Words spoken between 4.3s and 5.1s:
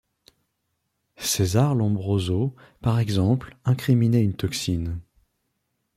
toxine.